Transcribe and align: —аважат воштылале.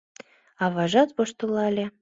—аважат 0.65 1.09
воштылале. 1.15 1.85